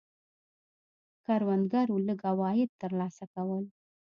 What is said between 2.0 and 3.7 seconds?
لږ عواید ترلاسه کول.